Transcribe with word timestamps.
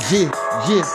Yeah, 0.00 0.32
yeah. 0.72 0.88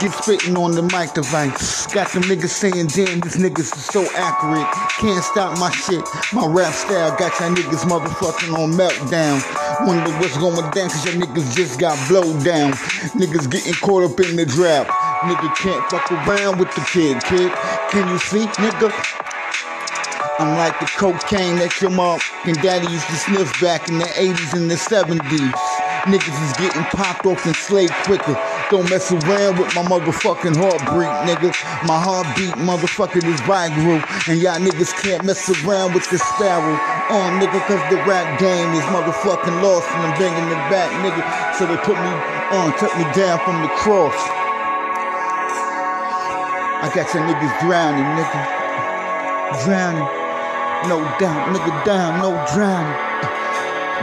Get 0.00 0.10
spitting 0.10 0.56
on 0.56 0.72
the 0.74 0.82
mic 0.82 1.14
device. 1.14 1.86
Got 1.86 2.10
them 2.10 2.24
niggas 2.24 2.50
saying, 2.50 2.88
damn, 2.90 3.20
these 3.20 3.36
niggas 3.36 3.70
is 3.76 3.84
so 3.84 4.02
accurate. 4.16 4.66
Can't 4.98 5.22
stop 5.22 5.56
my 5.60 5.70
shit. 5.70 6.02
My 6.32 6.48
rap 6.48 6.74
style 6.74 7.16
got 7.16 7.38
y'all 7.38 7.54
niggas 7.54 7.86
motherfucking 7.86 8.58
on 8.58 8.72
meltdown. 8.72 9.38
Wonder 9.86 10.10
what's 10.18 10.36
going 10.36 10.68
down, 10.72 10.90
cause 10.90 11.06
y'all 11.06 11.14
niggas 11.14 11.54
just 11.54 11.78
got 11.78 11.96
blowed 12.08 12.42
down. 12.42 12.72
Niggas 13.14 13.48
getting 13.48 13.74
caught 13.74 14.02
up 14.02 14.18
in 14.18 14.34
the 14.34 14.46
draft. 14.46 14.90
Nigga 15.22 15.54
can't 15.54 15.88
fuck 15.88 16.10
around 16.10 16.58
with 16.58 16.74
the 16.74 16.80
kid, 16.90 17.22
kid. 17.22 17.52
Can 17.90 18.08
you 18.08 18.18
see, 18.18 18.46
nigga? 18.58 18.90
I'm 20.40 20.58
like 20.58 20.80
the 20.80 20.86
cocaine 20.86 21.56
that 21.62 21.80
your 21.80 21.90
mom 21.90 22.18
and 22.46 22.60
daddy 22.60 22.90
used 22.90 23.06
to 23.06 23.14
sniff 23.14 23.60
back 23.60 23.88
in 23.88 23.98
the 23.98 24.04
80s 24.06 24.54
and 24.54 24.68
the 24.68 24.74
70s. 24.74 25.73
Niggas 26.04 26.36
is 26.36 26.52
getting 26.60 26.84
popped 26.92 27.24
off 27.24 27.46
and 27.46 27.56
slayed 27.56 27.90
quicker. 28.04 28.36
Don't 28.68 28.84
mess 28.90 29.10
around 29.10 29.56
with 29.56 29.72
my 29.74 29.80
motherfucking 29.88 30.52
heartbeat, 30.52 31.16
nigga. 31.24 31.48
My 31.88 31.96
heartbeat, 31.96 32.52
motherfucker, 32.60 33.24
is 33.24 33.40
Viagra. 33.48 34.04
And 34.28 34.36
y'all 34.36 34.60
niggas 34.60 34.92
can't 35.00 35.24
mess 35.24 35.48
around 35.64 35.94
with 35.94 36.04
the 36.10 36.18
sparrow. 36.18 36.76
On, 37.08 37.40
nigga, 37.40 37.56
cause 37.64 37.80
the 37.88 37.96
rap 38.04 38.38
game 38.38 38.68
is 38.76 38.84
motherfucking 38.92 39.64
lost 39.64 39.88
and 39.96 40.04
I'm 40.04 40.12
banging 40.20 40.44
it 40.44 40.60
back, 40.68 40.92
nigga. 41.00 41.24
So 41.56 41.64
they 41.64 41.76
put 41.80 41.96
me 41.96 42.12
on, 42.52 42.76
took 42.76 42.92
me 43.00 43.04
down 43.16 43.40
from 43.40 43.64
the 43.64 43.72
cross. 43.80 44.20
I 46.84 46.92
got 46.92 47.08
your 47.16 47.24
niggas 47.24 47.54
drowning, 47.64 48.04
nigga. 48.12 48.40
Drowning. 49.64 50.04
No 50.84 51.00
doubt, 51.16 51.48
nigga 51.48 51.72
down, 51.88 52.20
no 52.20 52.36
drowning. 52.52 52.92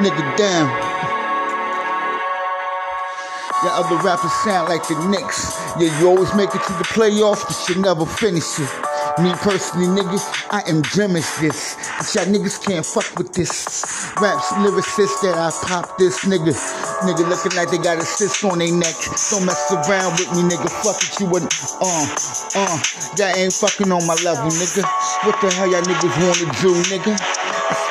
Nigga 0.02 0.26
down. 0.36 0.91
The 3.62 3.70
other 3.70 3.96
rappers 3.98 4.34
sound 4.42 4.70
like 4.70 4.88
the 4.88 4.98
Knicks. 5.06 5.54
Yeah, 5.78 5.94
you 6.00 6.10
always 6.10 6.34
make 6.34 6.50
it 6.50 6.64
to 6.66 6.74
the 6.82 6.88
playoffs, 6.98 7.46
but 7.46 7.54
you 7.70 7.80
never 7.80 8.08
finish 8.08 8.58
it. 8.58 8.70
Me 9.22 9.30
personally, 9.38 9.86
niggas, 9.86 10.26
I 10.50 10.66
am 10.66 10.82
dreaming 10.82 11.22
this. 11.38 11.78
But 12.00 12.10
y'all 12.16 12.26
niggas 12.26 12.58
can't 12.58 12.84
fuck 12.84 13.06
with 13.20 13.34
this. 13.34 14.10
Raps 14.18 14.50
lyricist 14.66 15.22
that 15.22 15.38
I 15.38 15.54
pop 15.68 16.00
this 16.00 16.26
nigga. 16.26 16.58
Nigga 17.06 17.30
looking 17.30 17.54
like 17.54 17.70
they 17.70 17.78
got 17.78 18.00
a 18.00 18.06
cyst 18.06 18.44
on 18.46 18.58
their 18.58 18.74
neck. 18.74 18.98
Don't 19.30 19.46
mess 19.46 19.70
around 19.70 20.18
with 20.18 20.32
me, 20.34 20.42
nigga. 20.50 20.66
Fuck 20.82 20.98
it, 21.06 21.20
you 21.20 21.30
wouldn't. 21.30 21.54
Uh, 21.78 22.08
uh, 22.58 22.78
y'all 23.14 23.38
ain't 23.38 23.54
fucking 23.54 23.92
on 23.92 24.08
my 24.08 24.18
level, 24.26 24.50
nigga. 24.50 24.82
What 25.22 25.38
the 25.38 25.54
hell 25.54 25.70
y'all 25.70 25.86
niggas 25.86 26.18
wanna 26.18 26.50
do, 26.66 26.74
nigga? 26.90 27.14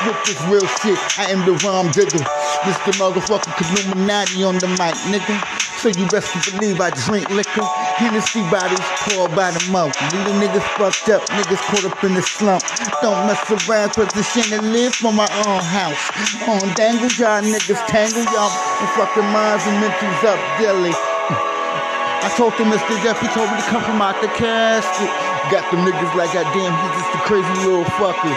Spit 0.02 0.16
this 0.26 0.40
real 0.50 0.66
shit. 0.82 0.98
I 1.16 1.30
am 1.30 1.46
the 1.46 1.52
rhyme 1.62 1.92
digger. 1.92 2.24
This 2.66 2.76
the 2.84 2.92
motherfucking 2.98 3.54
Illuminati 3.86 4.42
on 4.42 4.58
the 4.58 4.68
mic, 4.68 4.96
nigga. 5.08 5.69
So 5.80 5.88
you 5.88 6.04
best 6.12 6.28
believe 6.52 6.76
I 6.76 6.92
drink 6.92 7.32
liquor. 7.32 7.64
Hennessy 7.96 8.44
bodies 8.52 8.84
poured 9.08 9.32
by 9.32 9.48
the 9.48 9.64
mouth. 9.72 9.96
The 10.12 10.36
niggas 10.36 10.60
fucked 10.76 11.08
up, 11.08 11.24
niggas 11.32 11.56
caught 11.72 11.88
up 11.88 12.04
in 12.04 12.12
the 12.12 12.20
slump. 12.20 12.60
Don't 13.00 13.16
mess 13.24 13.40
around, 13.48 13.96
cause 13.96 14.12
the 14.12 14.20
shit 14.20 14.44
to 14.52 14.60
live 14.60 14.92
for 14.94 15.08
my 15.08 15.24
own 15.48 15.64
house. 15.64 15.96
On 16.44 16.60
dangle 16.76 17.08
y'all 17.16 17.40
niggas, 17.40 17.80
tangle 17.88 18.28
y'all 18.28 18.52
and 18.52 18.90
fucking 18.92 19.24
minds 19.32 19.64
and 19.64 19.80
mentals 19.80 20.20
up 20.28 20.36
daily. 20.60 20.92
I 20.92 22.28
talked 22.36 22.60
to 22.60 22.64
Mr. 22.68 23.00
Jeff, 23.00 23.16
he 23.16 23.32
told 23.32 23.48
me 23.48 23.56
to 23.56 23.64
come 23.72 23.80
from 23.80 24.04
out 24.04 24.20
the 24.20 24.28
casket. 24.36 25.08
Got 25.48 25.64
them 25.72 25.80
niggas 25.88 26.12
like, 26.12 26.36
goddamn, 26.36 26.76
he's 26.76 26.92
just 27.00 27.16
a 27.16 27.20
crazy 27.24 27.56
little 27.64 27.88
fucker. 27.96 28.36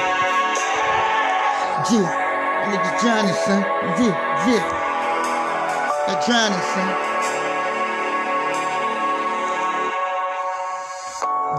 Yeah, 1.92 2.08
niggas 2.72 2.96
drowning, 3.04 3.36
son. 3.36 3.68
Yeah, 4.00 4.48
yeah. 4.48 4.83
They're 6.06 6.22
drowning, 6.26 6.60
son. 6.60 7.14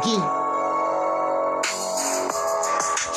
Yeah. 0.04 0.33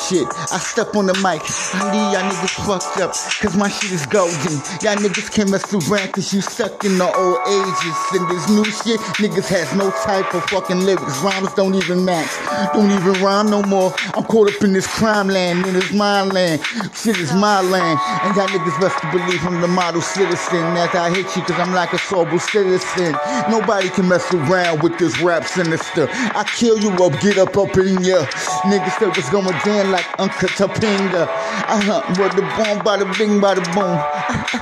Shit, 0.08 0.26
I 0.48 0.56
step 0.56 0.96
on 0.96 1.04
the 1.04 1.12
mic. 1.20 1.44
I 1.76 1.84
leave 1.92 2.16
y'all 2.16 2.24
niggas 2.24 2.64
fucked 2.64 2.96
up, 2.96 3.12
cause 3.44 3.54
my 3.58 3.68
shit 3.68 3.92
is 3.92 4.06
golden. 4.06 4.56
Y'all 4.80 4.96
niggas 4.96 5.30
can't 5.30 5.50
mess 5.50 5.68
around, 5.68 6.14
cause 6.14 6.32
you 6.32 6.40
stuck 6.40 6.82
in 6.82 6.96
the 6.96 7.04
old 7.04 7.38
ages. 7.44 7.98
And 8.16 8.24
this 8.32 8.48
new 8.48 8.64
shit, 8.64 9.00
niggas 9.20 9.52
has 9.52 9.68
no 9.76 9.90
type 10.08 10.32
of 10.32 10.42
fucking 10.48 10.80
lyrics. 10.80 11.20
Rhymes 11.20 11.52
don't 11.52 11.74
even 11.74 12.06
match. 12.06 12.32
Don't 12.72 12.90
even 12.90 13.20
rhyme 13.22 13.50
no 13.50 13.60
more. 13.64 13.92
I'm 14.14 14.24
caught 14.24 14.48
up 14.48 14.64
in 14.64 14.72
this 14.72 14.86
crime 14.86 15.28
land, 15.28 15.66
and 15.66 15.76
it's 15.76 15.92
my 15.92 16.22
land. 16.22 16.64
Shit 16.96 17.18
is 17.18 17.34
my 17.34 17.60
land. 17.60 18.00
And 18.24 18.34
y'all 18.34 18.48
niggas 18.48 18.80
best 18.80 18.96
to 19.02 19.12
believe 19.12 19.44
I'm 19.44 19.60
the 19.60 19.68
model 19.68 20.00
citizen. 20.00 20.64
As 20.80 20.94
I 20.94 21.10
hit 21.10 21.36
you, 21.36 21.42
cause 21.42 21.60
I'm 21.60 21.74
like 21.74 21.92
a 21.92 21.98
sober 21.98 22.38
citizen. 22.38 23.12
Nobody 23.50 23.90
can 23.90 24.08
mess 24.08 24.24
around 24.32 24.82
with 24.82 24.96
this 24.96 25.20
rap 25.20 25.44
sinister. 25.44 26.08
I 26.10 26.48
kill 26.56 26.78
you 26.78 26.92
up, 27.04 27.12
get 27.20 27.36
up 27.36 27.58
up 27.58 27.76
in 27.76 28.00
ya. 28.00 28.24
Niggas 28.64 28.98
that 29.00 29.12
was 29.14 29.28
going 29.28 29.52
down 29.66 29.90
like 29.90 29.97
Uncle 30.18 30.48
Topinga. 30.54 31.26
I 31.68 31.80
hunt 31.82 32.04
uh-huh. 32.04 32.22
with 32.22 32.32
the 32.36 32.42
boom, 32.56 32.80
bada 32.84 33.06
bing, 33.18 33.40
bada 33.40 33.62
boom. 33.74 33.98
Uh-huh. 33.98 34.58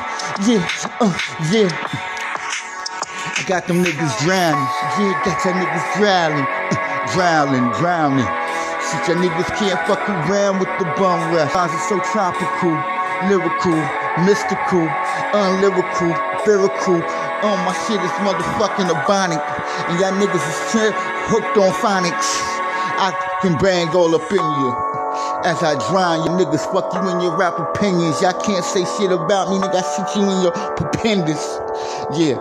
yeah, 0.49 0.63
uh, 1.01 1.13
yeah. 1.53 1.71
I 3.37 3.43
got 3.47 3.67
them 3.69 3.85
niggas 3.85 4.15
drowning. 4.25 4.69
Yeah, 4.97 5.15
got 5.25 5.39
y'all 5.45 5.55
niggas 5.55 5.87
drowning. 5.97 6.47
Uh, 6.47 6.97
drowning, 7.13 7.67
drowning. 7.79 8.29
Shit, 8.87 9.03
y'all 9.09 9.21
niggas 9.21 9.51
can't 9.59 9.81
fuck 9.87 10.03
around 10.09 10.59
with 10.59 10.71
the 10.79 10.87
bum 10.97 11.21
rap. 11.35 11.55
Rhymes 11.55 11.73
are 11.73 11.87
so 11.89 11.99
tropical, 12.13 12.75
lyrical, 13.29 13.77
mystical, 14.25 14.87
unlyrical, 15.37 16.13
lyrical. 16.47 17.01
Oh, 17.45 17.57
my 17.67 17.75
shit 17.85 18.01
is 18.01 18.15
motherfucking 18.25 18.89
abonic. 18.89 19.43
And 19.91 20.01
y'all 20.01 20.17
niggas 20.17 20.41
is 20.41 20.59
hooked 21.29 21.57
on 21.59 21.73
phonics. 21.83 22.57
I 22.99 23.13
can 23.43 23.59
bang 23.59 23.89
all 23.95 24.15
up 24.15 24.31
in 24.31 24.37
you. 24.37 25.06
As 25.45 25.63
I 25.63 25.75
drown 25.91 26.25
you 26.25 26.31
niggas, 26.45 26.65
fuck 26.73 26.93
you 26.95 27.01
in 27.11 27.21
your 27.21 27.37
rap 27.37 27.59
opinions. 27.59 28.21
Y'all 28.23 28.41
can't 28.43 28.65
say 28.65 28.85
shit 28.99 29.13
about 29.13 29.51
me, 29.51 29.59
nigga. 29.59 29.77
I 29.77 29.85
shoot 29.97 30.21
you 30.21 30.25
in 30.31 30.43
your 30.43 30.53
propendus. 30.77 31.45
Yeah, 32.19 32.39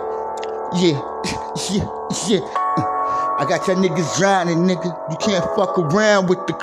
yeah, 0.80 1.00
yeah, 1.72 1.88
yeah. 2.28 2.84
I 3.38 3.46
got 3.48 3.66
y'all 3.68 3.76
niggas 3.76 4.18
drowning, 4.18 4.58
nigga. 4.68 4.90
You 5.10 5.16
can't 5.18 5.44
fuck 5.56 5.78
around 5.78 6.28
with 6.28 6.46
the 6.46 6.54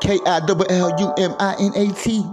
K 0.00 0.20
I 0.26 0.40
W 0.40 0.66
L 0.70 0.94
U 1.00 1.14
M 1.18 1.34
I 1.40 1.56
N 1.60 1.72
A 1.76 1.92
T. 1.94 2.24